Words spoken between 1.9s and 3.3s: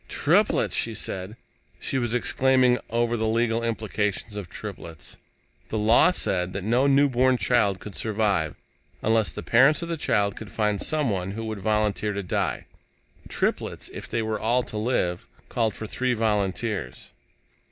was exclaiming over the